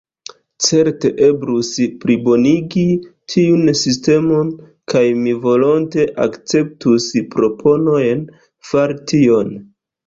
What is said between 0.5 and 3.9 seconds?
Certe eblus plibonigi tiun